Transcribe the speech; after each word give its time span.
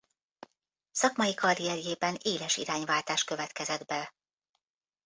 Szakmai 0.91 1.33
karrierjében 1.33 2.17
éles 2.21 2.57
irányváltás 2.57 3.23
következett 3.23 3.85
be. 3.85 4.15